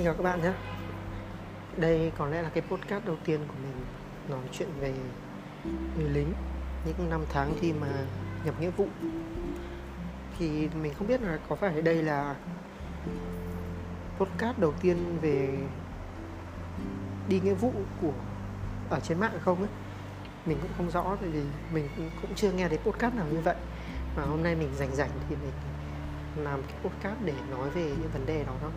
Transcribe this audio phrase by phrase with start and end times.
[0.00, 0.52] Xin chào các bạn nhé.
[1.76, 3.72] Đây có lẽ là cái podcast đầu tiên của mình
[4.28, 4.94] Nói chuyện về
[5.98, 6.32] người lính,
[6.86, 7.88] Những năm tháng khi mà
[8.44, 8.86] nhập nghĩa vụ.
[10.38, 12.36] Thì mình không biết là có phải đây là
[14.18, 15.58] Podcast đầu tiên về
[17.28, 18.12] Đi nghĩa vụ của,
[18.90, 19.70] Ở trên mạng không ấy.
[20.46, 21.88] Mình cũng không rõ, Tại vì mình
[22.22, 23.56] cũng chưa nghe đến podcast nào như vậy.
[24.16, 25.52] Mà hôm nay mình rảnh rảnh thì mình
[26.44, 28.70] làm cái podcast để nói về những vấn đề đó thôi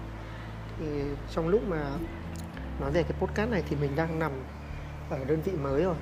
[0.80, 0.86] thì
[1.32, 1.92] trong lúc mà
[2.80, 4.32] nói về cái podcast này thì mình đang nằm
[5.10, 5.96] ở đơn vị mới rồi.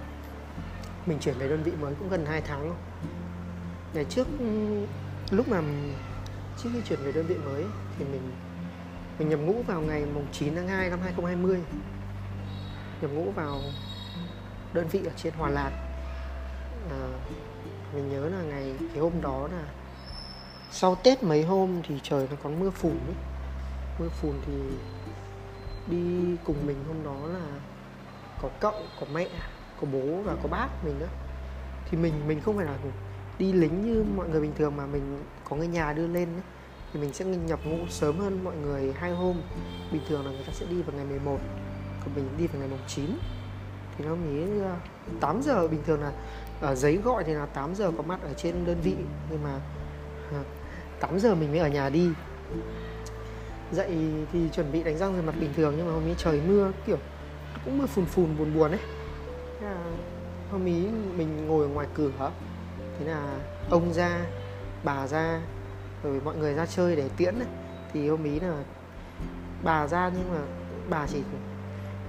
[1.06, 2.78] Mình chuyển về đơn vị mới cũng gần 2 tháng rồi.
[3.94, 4.46] Ngày trước ừ,
[5.32, 5.62] lúc mà
[6.58, 7.66] trước khi chuyển về đơn vị mới
[7.98, 8.32] thì mình
[9.20, 11.60] mình nhập ngũ vào ngày mùng 9 tháng 2 năm 2020
[13.02, 13.60] nhập ngũ vào
[14.74, 15.72] đơn vị ở trên Hòa Lạc.
[16.90, 17.08] À,
[17.94, 19.64] mình nhớ là ngày cái hôm đó là
[20.72, 23.31] sau Tết mấy hôm thì trời nó còn mưa phùn ấy
[24.00, 24.54] mưa phùn thì
[25.88, 27.46] đi cùng mình hôm đó là
[28.42, 29.28] có cậu, có mẹ,
[29.82, 31.10] có bố và có bác mình nữa.
[31.90, 32.78] Thì mình mình không phải là
[33.40, 36.42] đi lính như mọi người bình thường mà mình có người nhà đưa lên ấy.
[36.94, 39.42] thì mình sẽ nhập ngũ sớm hơn mọi người hai hôm.
[39.92, 41.38] Bình thường là người ta sẽ đi vào ngày 11
[42.06, 43.06] còn mình đi vào ngày mùng 9
[43.98, 44.46] thì nó nghĩ
[45.20, 45.68] 8 ờ, giờ.
[45.68, 46.12] Bình thường là
[46.62, 48.96] ở giấy gọi thì là 8 giờ có mặt ở trên đơn vị.
[49.30, 49.60] Nhưng mà
[50.32, 50.44] ờ,
[51.00, 52.10] 8 giờ mình mới ở nhà đi
[53.72, 53.98] dậy
[54.32, 56.72] thì chuẩn bị đánh răng rửa mặt bình thường nhưng mà hôm ấy trời mưa,
[56.86, 56.98] kiểu,
[57.66, 58.80] cũng mưa phùn phùn, buồn buồn ấy.
[59.60, 59.78] Thế là
[60.52, 62.32] hôm ý mình ngồi ở ngoài cửa.
[63.00, 63.38] Thế là
[63.70, 64.26] ông ra,
[64.84, 65.42] bà ra,
[66.04, 67.48] rồi mọi người ra chơi để tiễn ấy.
[67.94, 68.64] thì hôm ý là
[69.64, 70.40] bà ra nhưng mà
[70.90, 71.22] bà chỉ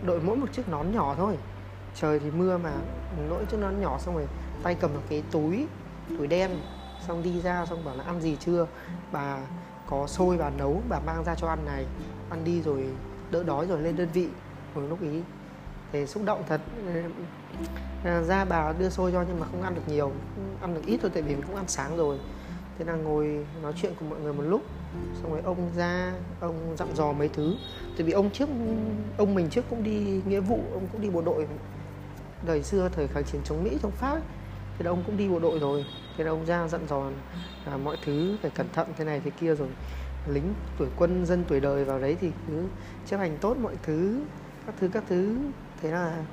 [0.06, 1.36] đội mỗi một chiếc nón nhỏ thôi.
[1.94, 2.72] Trời thì mưa mà
[3.28, 4.26] nỗi chiếc nón nhỏ xong rồi
[4.62, 5.66] tay cầm một cái túi
[6.18, 6.50] túi đen,
[7.06, 8.66] xong đi ra, xong bảo là ăn gì chưa?
[9.12, 9.38] Bà
[9.92, 11.86] có xôi bà nấu bà mang ra cho ăn này.
[12.30, 12.84] Ăn đi rồi
[13.30, 14.28] đỡ đói rồi lên đơn vị.
[14.74, 15.20] Hồi lúc ý
[15.92, 16.60] thì xúc động thật.
[16.86, 17.02] Ờ,
[18.04, 20.12] ờ, ra bà đưa xôi cho nhưng mà không ăn được nhiều.
[20.60, 22.18] Ăn được ít thôi tại vì mình cũng ăn sáng rồi.
[22.78, 24.62] Thế là ngồi nói chuyện cùng mọi người một lúc.
[25.22, 27.54] Xong rồi ông ra, ông dặn dò mấy thứ.
[27.96, 28.48] Tại vì ông trước,
[29.18, 31.46] ông mình trước cũng đi nghĩa vụ, ông cũng đi bộ đội.
[32.46, 34.22] Đời xưa thời kháng chiến chống mỹ, chống pháp ấy
[34.78, 35.84] thế là ông cũng đi bộ đội rồi.
[36.16, 37.10] Thế là ông ra dặn dò
[37.66, 39.68] là mọi thứ phải cẩn thận thế này thế kia rồi.
[40.28, 42.64] Lính tuổi quân, dân tuổi đời vào đấy thì cứ
[43.06, 44.20] chấp hành tốt mọi thứ,
[44.66, 45.36] các thứ các thứ.
[45.82, 46.24] Thế là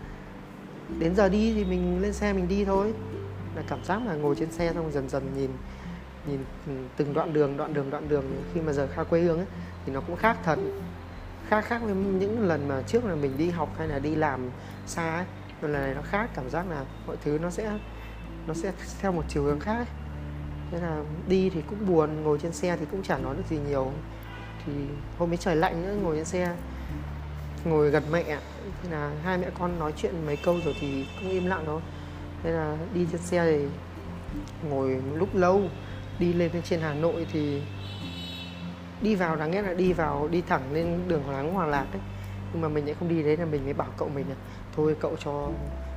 [1.00, 2.94] đến giờ đi thì mình lên xe mình đi thôi.
[3.56, 5.50] Là cảm giác là ngồi trên xe xong dần dần nhìn
[6.28, 6.40] nhìn
[6.98, 8.26] từng đoạn đường đoạn đường đoạn đường.
[8.54, 9.48] Khi mà giờ xa quê hương ấy,
[9.86, 10.60] thì nó cũng khác thật.
[11.48, 14.50] Khác khác với những lần mà trước là mình đi học hay là đi làm
[14.86, 15.26] xa ấy.
[15.62, 17.80] Lần này nó khác, cảm giác là mọi thứ nó sẽ
[18.50, 18.72] nó sẽ
[19.02, 19.86] theo một chiều hướng khác ấy.
[20.72, 23.58] thế là đi thì cũng buồn, ngồi trên xe thì cũng chả nói được gì
[23.70, 23.92] nhiều.
[24.66, 24.74] Thì
[25.18, 26.56] hôm ấy trời lạnh nữa ngồi trên xe,
[27.66, 28.24] ngồi gần mẹ.
[28.84, 31.82] Thế là hai mẹ con nói chuyện mấy câu rồi thì cũng im lặng thôi.
[32.44, 33.66] Thế là đi trên xe thì
[34.70, 35.62] ngồi lúc lâu,
[36.20, 37.62] đi lên trên Hà Nội thì
[39.02, 42.02] đi vào, đáng nghĩa là đi vào, đi thẳng lên đường Hoàng Hòa Lạc ấy.
[42.54, 44.36] Nhưng mà mình lại không đi đấy là mình mới bảo cậu mình là,
[44.76, 45.50] thôi cậu cho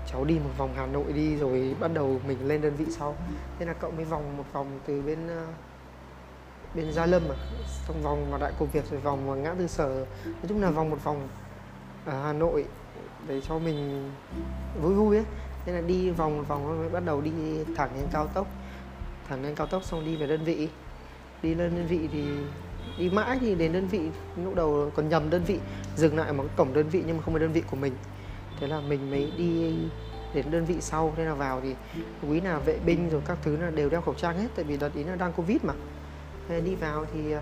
[0.07, 3.17] cháu đi một vòng Hà Nội đi rồi bắt đầu mình lên đơn vị sau.
[3.59, 5.47] Thế là cậu mới vòng một vòng từ bên ờ,
[6.75, 7.37] bên Gia Lâm à
[7.87, 10.07] xong vòng vào Đại Cổ Việt rồi vòng vào ngã tư sở.
[10.25, 11.29] Nói chung là vòng một vòng
[12.07, 12.65] ở Hà Nội
[13.29, 14.11] để cho mình
[14.83, 15.25] vui vui ấy.
[15.67, 17.31] Nên là đi vòng một vòng mới bắt đầu đi
[17.77, 18.47] thẳng lên cao tốc.
[19.29, 20.69] Thẳng lên cao tốc xong đi về đơn vị.
[21.43, 22.25] Đi lên đơn vị thì
[22.99, 24.01] đi mãi thì đến đơn vị,
[24.45, 25.59] lúc đầu còn nhầm đơn vị,
[25.97, 27.93] dừng lại ở một cổng đơn vị nhưng mà không phải đơn vị của mình
[28.63, 29.75] thế là mình mới đi
[30.35, 31.15] đến đơn vị sau.
[31.17, 31.75] Nên là vào thì
[32.29, 34.77] quý là vệ binh rồi các thứ là đều đeo khẩu trang hết, tại vì
[34.77, 35.75] đợt ý là đang covid mà.
[36.49, 37.41] Thế đi vào thì à,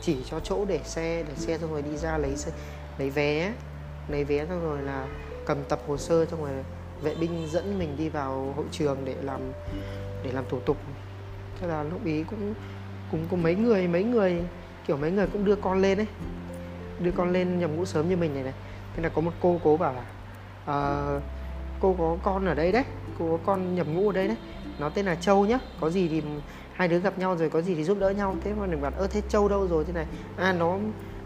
[0.00, 2.34] chỉ cho chỗ để xe để xe xong rồi đi ra lấy
[2.98, 3.52] lấy vé.
[4.08, 5.06] Lấy vé xong rồi là
[5.46, 6.50] cầm tập hồ sơ xong rồi
[7.02, 9.40] vệ binh dẫn mình đi vào hội trường để làm
[10.24, 10.76] để làm thủ tục.
[11.60, 12.54] Thế là lúc ý cũng
[13.10, 14.44] cũng có mấy người mấy người,
[14.86, 16.06] kiểu mấy người cũng đưa con lên đấy
[17.00, 18.54] đưa con lên nhầm ngũ sớm như mình này này.
[18.96, 20.04] Thế là có một cô cố bảo là
[20.66, 21.06] à,
[21.80, 22.84] cô có con ở đây đấy.
[23.18, 24.36] Cô có con nhập ngũ ở đây đấy.
[24.78, 25.58] Nó tên là châu nhá.
[25.80, 26.22] Có gì thì
[26.72, 28.36] hai đứa gặp nhau rồi có gì thì giúp đỡ nhau.
[28.44, 29.84] Thế mà mình bảo ơ thế châu đâu rồi?
[29.84, 30.06] Thế này.
[30.36, 30.78] À nó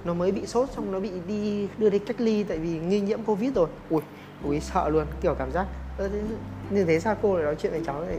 [0.04, 3.00] nó mới bị sốt xong nó bị đi đưa đi cách ly tại vì nghi
[3.00, 3.69] nhiễm covid rồi.
[3.90, 4.02] Ui
[4.44, 5.06] ui sợ luôn.
[5.20, 5.66] Kiểu cảm giác
[5.98, 6.22] ơ thế,
[6.70, 8.16] như thế sao cô lại nói chuyện với cháu này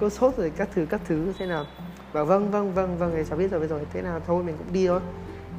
[0.00, 1.32] cô sốt rồi các thứ các thứ.
[1.38, 1.64] Thế nào?
[2.12, 3.80] Bảo vâng vâng vâng vâng thì cháu biết rồi biết rồi.
[3.92, 4.20] Thế nào?
[4.26, 5.00] Thôi mình cũng đi thôi.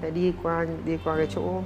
[0.01, 1.63] Để đi qua đi qua cái chỗ uh,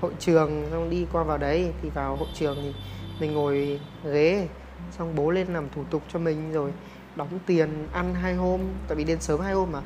[0.00, 2.72] hội trường, xong đi qua vào đấy, thì vào hội trường thì
[3.20, 4.48] mình ngồi ghế,
[4.90, 6.72] xong bố lên làm thủ tục cho mình rồi
[7.16, 9.80] đóng tiền ăn hai hôm, tại vì đến sớm hai hôm mà.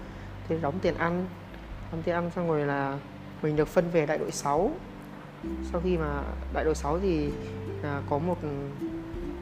[0.49, 1.27] Thì đóng tiền ăn,
[1.93, 2.99] đóng thì ăn xong rồi là
[3.43, 4.71] mình được phân về đại đội 6
[5.73, 6.23] sau khi mà
[6.55, 7.31] đại đội 6 thì
[7.83, 8.39] là có một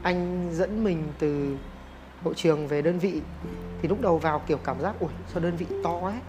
[0.03, 1.57] anh dẫn mình từ
[2.23, 3.21] hội trường về đơn vị.
[3.81, 6.19] Thì lúc đầu vào kiểu cảm giác ui sao đơn vị to ấy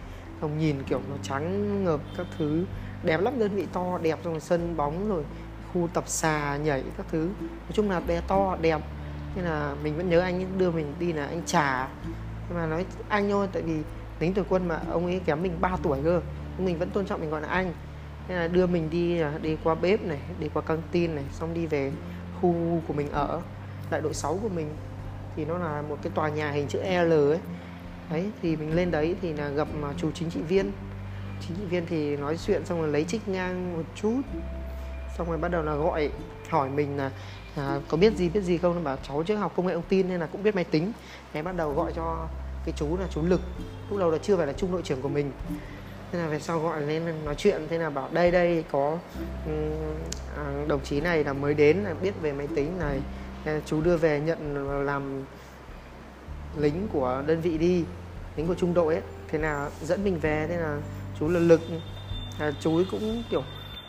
[0.41, 2.65] xong nhìn kiểu nó trắng ngợp các thứ
[3.03, 5.23] đẹp lắm, đơn vị to, đẹp rồi, sân bóng rồi,
[5.73, 7.29] khu tập xà nhảy các thứ.
[7.41, 8.81] Nói chung là bé to, đẹp.
[9.35, 11.87] Nên là mình vẫn nhớ anh đưa mình đi là anh trà.
[12.49, 13.81] Nhưng mà nói anh thôi, tại vì
[14.19, 16.21] lính tuyển quân mà, ông ấy kém mình 3 tuổi cơ.
[16.57, 17.73] Mình vẫn tôn trọng, mình gọi là anh.
[18.27, 21.53] Nên là đưa mình đi đi qua bếp này, đi qua căng tin này, xong
[21.53, 21.91] đi về
[22.41, 23.41] khu của mình ở,
[23.91, 24.67] đại đội 6 của mình.
[25.35, 27.39] Thì nó là một cái tòa nhà hình chữ L ấy.
[28.11, 30.71] Đấy, thì mình lên đấy thì là gặp mà chủ chính trị viên
[31.41, 34.21] chính trị viên thì nói chuyện xong rồi lấy trích ngang một chút.
[35.17, 36.09] Xong rồi bắt đầu là gọi
[36.49, 37.11] hỏi mình là
[37.55, 38.83] à, có biết gì biết gì không?
[38.83, 40.91] Bảo cháu trước học công nghệ thông tin nên là cũng biết máy tính.
[41.33, 42.27] Thế bắt đầu gọi cho
[42.65, 43.41] cái chú là chú lực.
[43.89, 45.31] Lúc đầu là chưa phải là trung đội trưởng của mình.
[46.11, 48.97] Thế là về sau gọi lên nói chuyện thế là bảo đây đây có
[49.45, 52.99] um, đồng chí này là mới đến là biết về máy tính này.
[53.65, 55.23] Chú đưa về nhận làm
[56.57, 57.83] lính của đơn vị đi
[58.35, 59.03] lính của trung đội ấy.
[59.27, 60.77] Thế là dẫn mình về thế là
[61.19, 61.61] chú là lực.
[62.39, 63.43] À, chú ấy cũng kiểu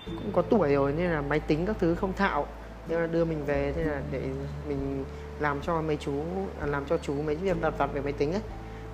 [0.07, 2.47] cũng có tuổi rồi nên là máy tính các thứ không thạo.
[2.89, 4.23] Nên là đưa mình về thế là để
[4.69, 5.05] mình
[5.41, 6.13] làm cho mấy chú
[6.61, 8.43] à, làm cho chú mấy việc đặt vặt về máy tính ấy.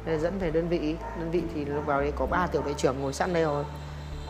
[0.07, 0.97] Nên dẫn về đơn vị.
[1.21, 3.65] Đơn vị thì lúc vào đây có ba tiểu đội trưởng ngồi sẵn đây rồi.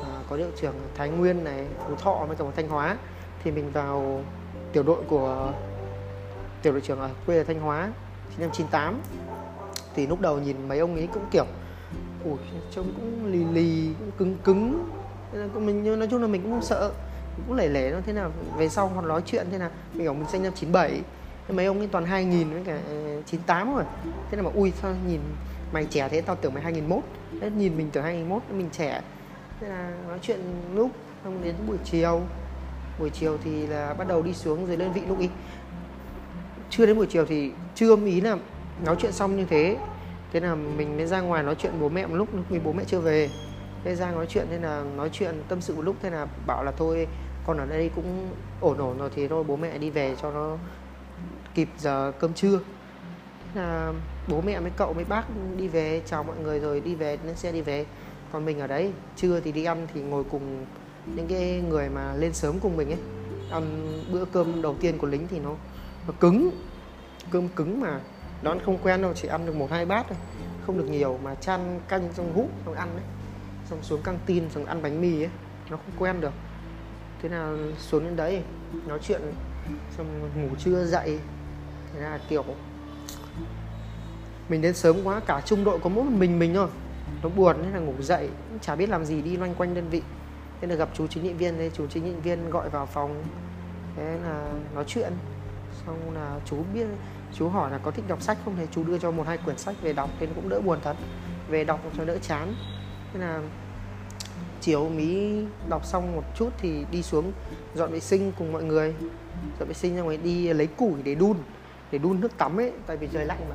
[0.03, 2.97] À, có đội trưởng Thái Nguyên này Phú Thọ với cả một Thanh Hóa.
[3.45, 4.23] Thì mình vào
[4.73, 5.53] tiểu đội của
[6.63, 7.93] tiểu đội trưởng ở quê ở Thanh Hóa
[8.31, 9.01] sinh năm 98
[9.95, 11.45] thì lúc đầu nhìn mấy ông ấy cũng kiểu
[12.31, 12.39] ủi
[12.71, 14.91] trông cũng lì lì, cũng cứng cứng.
[15.55, 16.93] Mình nói chung là mình cũng không sợ
[17.47, 20.15] cũng lẻ lẻ nó thế nào về sau họ nói chuyện, thế nào mình bảo
[20.15, 21.01] mình sinh năm 97
[21.49, 23.85] mấy ông ấy toàn 2000 với cả ờ, 98 rồi.
[24.31, 25.21] Thế là mà, ui, sao nhìn
[25.73, 27.01] mày trẻ thế, tao tưởng mày 2001
[27.41, 29.03] thế nhìn mình tưởng 2001 mình trẻ.
[29.61, 30.41] Thế là nói chuyện
[30.75, 30.91] lúc,
[31.25, 32.21] xong đến buổi chiều.
[32.99, 35.29] Buổi chiều thì là bắt đầu đi xuống dưới đơn vị lúc ý.
[36.71, 38.37] Chưa đến buổi chiều thì chưa ý là
[38.85, 39.77] nói chuyện xong như thế
[40.41, 42.73] thế là mình mới ra ngoài nói chuyện bố mẹ một lúc lúc vì bố
[42.73, 43.31] mẹ chưa về.
[43.85, 46.65] Thế ra nói chuyện, thế là nói chuyện tâm sự một lúc, thế là bảo
[46.65, 47.07] là thôi,
[47.47, 48.29] con ở đây cũng
[48.61, 50.57] ổn ổn rồi thì thôi, bố mẹ đi về cho nó
[51.55, 52.61] kịp giờ cơm trưa.
[53.55, 53.93] Thế là
[54.29, 55.25] bố mẹ với cậu với bác
[55.57, 57.87] đi về, chào mọi người rồi đi về, lên xe đi về.
[58.33, 60.67] Còn mình ở đấy, trưa thì đi ăn thì ngồi cùng
[61.17, 63.01] những cái người mà lên sớm cùng mình ấy.
[63.51, 65.55] Ăn bữa cơm đầu tiên của lính thì nó
[66.07, 66.51] nó cứng,
[67.31, 68.01] cơm cứng mà
[68.47, 70.19] đón không quen đâu, chỉ ăn được một hai bát thôi.
[70.67, 73.05] Không được nhiều mà chan canh xong hút xong ăn đấy.
[73.71, 75.31] Xong xuống căng tin, xong ăn bánh mì ấy.
[75.71, 76.33] Nó không quen được.
[77.23, 78.43] Thế nào xuống đến đấy,
[78.87, 79.21] nói chuyện,
[79.97, 81.19] xong ngủ trưa dậy.
[81.95, 82.45] Thế là kiểu,
[84.49, 86.69] mình đến sớm quá, cả trung đội có mỗi mình mình thôi.
[87.23, 88.29] Nó buồn nên là ngủ dậy,
[88.61, 90.03] chả biết làm gì, đi loanh quanh đơn vị.
[90.61, 93.25] Thế là gặp chú chính trị viên đấy, chú chính trị viên gọi vào phòng.
[93.97, 95.13] Thế là nói chuyện.
[95.87, 96.87] Xong là chú biết
[97.33, 98.55] chú hỏi là có thích đọc sách không?
[98.59, 100.97] Thì chú đưa cho một hai quyển sách về đọc nên cũng đỡ buồn thật.
[101.49, 102.55] Về đọc cho đỡ chán.
[103.13, 103.41] Thế là
[104.61, 107.33] chiều mí đọc xong một chút thì đi xuống
[107.75, 108.95] dọn vệ sinh cùng mọi người.
[109.59, 111.37] Dọn vệ sinh ra ngoài đi lấy củi để đun
[111.91, 113.55] để đun nước tắm ấy, tại vì trời lạnh mà.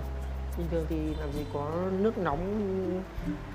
[0.57, 2.71] Bình thường thì làm gì có nước nóng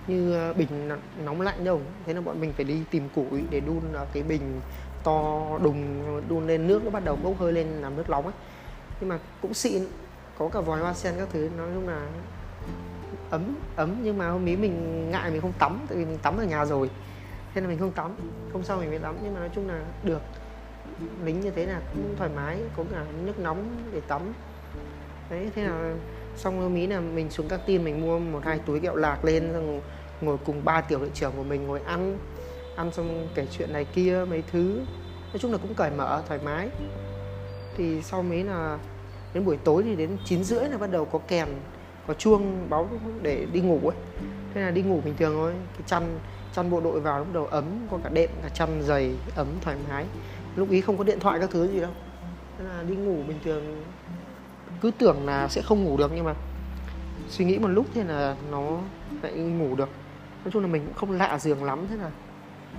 [0.06, 0.88] như ờ, bình
[1.24, 1.80] nóng lạnh đâu.
[2.06, 4.60] Thế là bọn mình phải đi tìm củi để đun ờ, cái bình
[5.04, 8.34] to đùng, đun lên nước, nó bắt đầu bốc hơi lên làm nước nóng ấy.
[9.00, 9.82] Nhưng mà cũng xịn
[10.38, 12.06] có cả vòi hoa sen các thứ, nói chung là
[13.30, 13.96] ấm ấm.
[14.02, 16.64] Nhưng mà hôm ý mình ngại mình không tắm, tại vì mình tắm ở nhà
[16.64, 16.90] rồi.
[17.54, 18.16] Thế là mình không tắm
[18.52, 19.16] không sao mình mới tắm.
[19.22, 20.20] Nhưng mà nói chung là được.
[21.24, 24.22] Lính như thế là cũng thoải mái, có cả nước nóng để tắm.
[25.30, 25.94] Đấy, thế là
[26.36, 29.24] xong hôm ý là mình xuống các tin, mình mua một hai túi kẹo lạc
[29.24, 29.80] lên, xong
[30.20, 32.18] ngồi cùng ba tiểu đội trưởng của mình ngồi ăn.
[32.76, 34.80] Ăn xong kể chuyện này kia, mấy thứ.
[35.32, 36.68] Nói chung là cũng cởi mở, thoải mái.
[37.76, 38.78] Thì sau mấy là
[39.36, 41.48] đến buổi tối thì đến 9 rưỡi là bắt đầu có kèn,
[42.06, 42.88] có chuông báo
[43.22, 43.96] để đi ngủ ấy.
[44.54, 45.52] Thế là đi ngủ bình thường thôi.
[45.72, 46.18] Cái chăn
[46.54, 49.76] chăn bộ đội vào lúc đầu ấm, có cả đệm, cả chăn dày, ấm, thoải
[49.88, 50.04] mái.
[50.56, 51.90] Lúc ý không có điện thoại các thứ gì đâu.
[52.58, 53.84] Thế là đi ngủ bình thường.
[54.80, 56.34] Cứ tưởng là sẽ không ngủ được nhưng mà
[57.28, 58.78] suy nghĩ một lúc thế là nó
[59.22, 59.88] lại ngủ được.
[60.44, 62.10] Nói chung là mình cũng không lạ giường lắm, thế là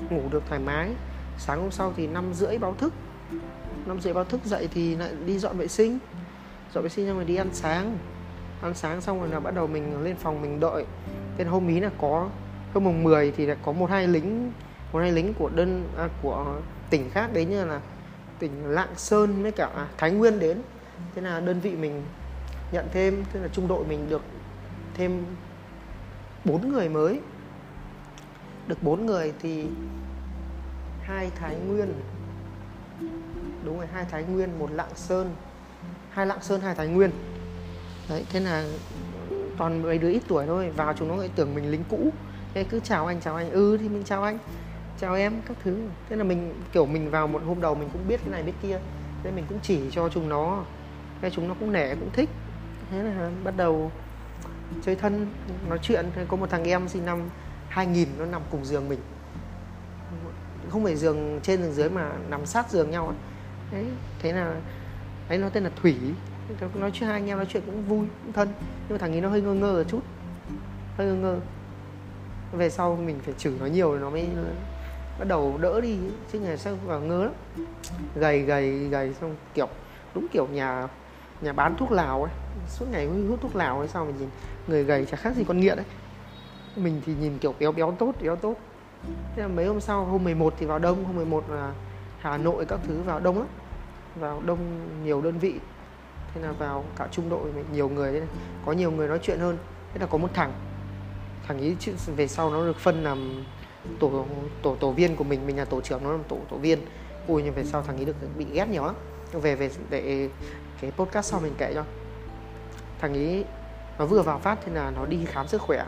[0.09, 0.89] ngủ được thoải mái.
[1.37, 2.93] Sáng hôm sau thì năm rưỡi báo thức.
[3.85, 5.99] Năm rưỡi báo thức dậy thì lại đi dọn vệ sinh
[6.73, 7.97] dọn vệ sinh xong rồi đi ăn sáng.
[8.61, 10.85] Ăn sáng xong rồi là bắt đầu mình lên phòng mình đợi.
[11.37, 12.29] Tên hôm ý là có
[12.73, 14.51] hôm mùng 10 thì là có một hai lính
[14.93, 16.55] một hai lính của đơn à, của
[16.89, 17.81] tỉnh khác đấy như là
[18.39, 20.61] tỉnh Lạng Sơn với cả à, Thái Nguyên đến.
[21.15, 22.03] Thế là đơn vị mình
[22.71, 24.21] nhận thêm thế là trung đội mình được
[24.93, 25.25] thêm
[26.45, 27.19] bốn người mới.
[28.67, 29.67] Được bốn người thì
[31.01, 31.93] hai thái nguyên.
[33.65, 35.35] Đúng rồi hai thái nguyên một lạng sơn
[36.17, 37.11] hai lạng sơn, hai thái nguyên.
[38.09, 38.65] Đấy, thế là
[39.57, 42.09] toàn mấy đứa ít tuổi thôi, vào chúng nó lại tưởng mình lính cũ.
[42.53, 43.49] Thế cứ chào anh chào anh.
[43.49, 44.37] Ừ thì mình chào anh.
[44.99, 45.77] Chào em, các thứ.
[46.09, 48.53] Thế là mình, kiểu mình vào một hôm đầu mình cũng biết cái này biết
[48.61, 48.79] kia.
[49.23, 50.63] Thế mình cũng chỉ cho chúng nó.
[51.21, 52.29] Thế chúng nó cũng nể, cũng thích.
[52.91, 53.91] Thế là bắt đầu
[54.85, 55.27] chơi thân,
[55.69, 56.05] nói chuyện.
[56.27, 57.21] Có một thằng em sinh năm
[57.69, 58.99] 2000 nó nằm cùng giường mình.
[60.69, 63.13] Không phải giường, trên giường dưới mà nằm sát giường nhau
[63.71, 63.85] đấy,
[64.19, 64.55] thế là
[65.29, 65.95] đấy nó tên là thủy.
[66.73, 68.49] Nói chuyện hai anh em nói chuyện cũng vui, cũng thân.
[68.59, 70.01] Nhưng mà thằng ấy nó hơi ngơ ngơ một chút.
[70.97, 71.39] Hơi ngơ ngơ.
[72.51, 74.27] Về sau mình phải chửi nó nhiều thì nó mới
[75.19, 75.97] bắt đầu đỡ đi.
[76.31, 77.33] Chứ ngày sau vào ngơ lắm.
[78.15, 79.67] Gầy gầy gầy, xong kiểu
[80.15, 80.87] đúng kiểu nhà
[81.41, 82.31] nhà bán thuốc lào ấy.
[82.67, 84.29] Suốt ngày hút thuốc lào ấy sao mình nhìn
[84.67, 85.85] người gầy chả khác gì con nghiện ấy.
[86.75, 88.55] Mình thì nhìn kiểu béo béo tốt béo tốt.
[89.35, 91.73] Thế là mấy hôm sau, hôm 11 thì vào đông, hôm 11 là
[92.19, 93.47] Hà Nội các thứ vào đông lắm
[94.19, 94.59] vào đông
[95.03, 95.53] nhiều đơn vị,
[96.33, 98.29] thế là vào cả trung đội nhiều người thế này.
[98.65, 99.57] có nhiều người nói chuyện hơn,
[99.93, 100.53] thế là có một thằng
[101.47, 101.75] thằng ý
[102.15, 103.43] về sau nó được phân làm
[103.99, 104.25] tổ
[104.61, 106.79] tổ tổ viên của mình mình là tổ trưởng, nó làm tổ tổ viên.
[107.27, 108.95] Ui, nhưng về sau thằng ấy được bị ghét nhiều lắm.
[109.31, 110.29] Về về để
[110.81, 111.83] cái podcast sau mình kể cho.
[112.99, 113.45] Thằng ấy
[113.99, 115.85] nó vừa vào phát thế là nó đi khám sức khỏe,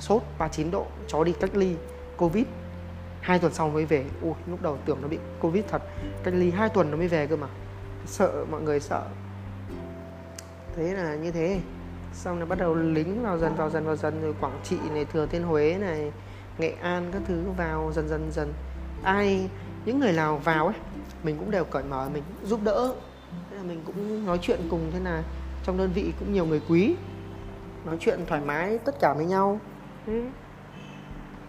[0.00, 1.74] sốt 39 độ, chó đi cách ly
[2.16, 2.44] covid.
[3.20, 4.04] Hai tuần sau mới về.
[4.22, 5.82] Ui, lúc đầu tưởng nó bị covid thật,
[6.24, 7.46] cách ly hai tuần nó mới về cơ mà
[8.06, 9.02] sợ mọi người sợ.
[10.76, 11.60] Thế là như thế.
[12.12, 15.04] Xong là bắt đầu lính vào dần vào dần vào dần rồi quảng trị này
[15.04, 16.12] thừa thiên huế này
[16.58, 18.52] nghệ an các thứ vào dần dần dần.
[19.02, 19.48] Ai
[19.84, 20.76] những người nào vào ấy
[21.22, 22.94] mình cũng đều cởi mở mình giúp đỡ.
[23.50, 25.22] Thế là mình cũng nói chuyện cùng thế là
[25.64, 26.96] trong đơn vị cũng nhiều người quý.
[27.84, 29.60] Nói chuyện thoải mái tất cả với nhau.
[30.06, 30.22] Thế.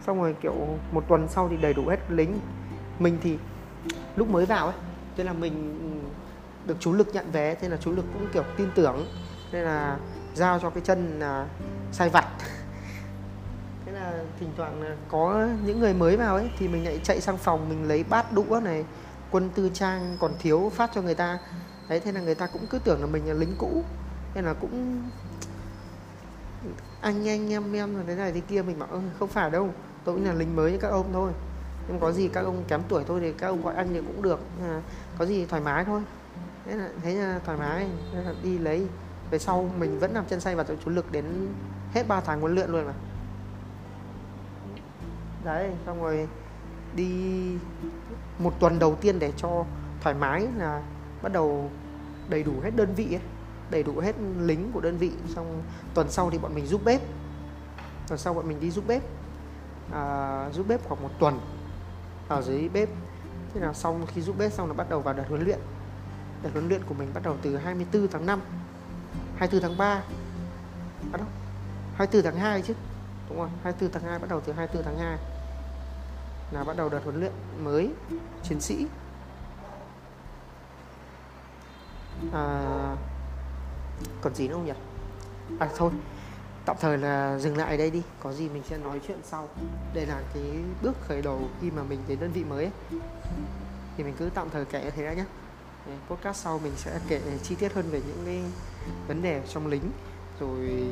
[0.05, 0.53] xong rồi kiểu
[0.91, 2.39] một tuần sau thì đầy đủ hết lính.
[3.00, 3.38] Mình thì
[4.15, 4.75] lúc mới vào ấy
[5.17, 5.79] thế là mình
[6.67, 9.05] được chú lực nhận vé thế là chú lực cũng kiểu tin tưởng
[9.51, 9.98] nên là
[10.36, 11.48] giao cho cái chân là
[11.91, 12.25] sai vặt.
[13.86, 17.22] Thế là thỉnh thoảng là có những người mới vào ấy thì mình lại chạy
[17.22, 18.86] sang phòng mình lấy bát đũa này
[19.31, 21.39] quân tư trang còn thiếu phát cho người ta.
[21.89, 23.84] Đấy thế là người ta cũng cứ tưởng là mình là lính cũ.
[24.36, 25.03] Nên là cũng
[27.01, 29.69] anh anh em em rồi thế này thế kia mình bảo không phải đâu
[30.03, 31.31] tôi cũng là lính mới như các ông thôi.
[31.88, 34.22] Nhưng có gì các ông kém tuổi thôi thì các ông gọi anh thì cũng
[34.22, 34.39] được.
[34.62, 34.81] À,
[35.17, 36.01] có gì thoải mái thôi
[36.65, 37.88] thế là thấy là thoải mái.
[38.13, 38.88] Thế là đi lấy.
[39.31, 41.48] Về sau mình vẫn làm chân say và chủ lực đến
[41.93, 42.93] hết 3 tháng huấn luyện luôn mà.
[45.43, 46.27] Đấy xong rồi
[46.95, 47.51] đi
[48.39, 49.65] một tuần đầu tiên để cho
[50.01, 50.84] thoải mái là
[51.22, 51.69] bắt đầu
[52.29, 53.22] đầy đủ hết đơn vị ấy.
[53.69, 55.12] Đầy đủ hết lính của đơn vị.
[55.36, 55.62] Xong
[55.93, 57.01] tuần sau thì bọn mình giúp bếp.
[58.07, 59.03] Tuần sau bọn mình đi giúp bếp.
[59.91, 61.39] À, giúp bếp khoảng một tuần
[62.27, 62.89] ở dưới bếp.
[63.53, 65.60] Thế là xong khi giúp bếp xong là bắt đầu vào đợt huấn luyện
[66.43, 68.41] đợt huấn luyện của mình bắt đầu từ 24 tháng 5
[69.37, 70.03] 24 tháng 3
[71.11, 71.27] bắt đầu.
[71.95, 72.73] 24 tháng 2 chứ.
[73.29, 75.17] Đúng rồi 24 tháng 2 bắt đầu từ 24 tháng 2
[76.51, 77.31] là bắt đầu đợt huấn luyện
[77.63, 77.89] mới
[78.43, 78.87] chiến sĩ.
[82.33, 82.95] À,
[84.21, 84.73] còn gì nữa không nhỉ?
[85.59, 85.91] À thôi.
[86.65, 88.01] Tạm thời là dừng lại ở đây đi.
[88.19, 89.49] Có gì mình sẽ nói chuyện sau.
[89.93, 90.43] Đây là cái
[90.81, 92.99] bước khởi đầu khi mà mình đến đơn vị mới ấy.
[93.97, 95.25] thì mình cứ tạm thời kể thế đã nhé
[95.85, 98.41] Ừ, podcast sau mình sẽ kể chi tiết hơn về những cái
[99.07, 99.91] vấn đề trong lính,
[100.39, 100.87] rồi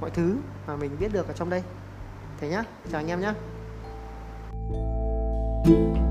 [0.00, 0.36] mọi thứ
[0.66, 1.62] mà mình biết được ở trong đây.
[2.40, 3.32] Thế nhá, chào anh em nhé
[5.64, 6.01] thank you